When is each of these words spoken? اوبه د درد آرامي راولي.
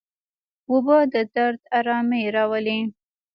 اوبه 0.69 0.97
د 1.13 1.15
درد 1.35 1.61
آرامي 1.79 2.23
راولي. 2.35 2.79